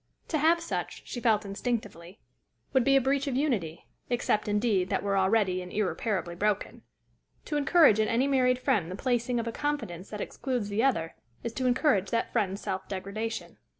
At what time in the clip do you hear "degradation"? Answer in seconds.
12.87-13.59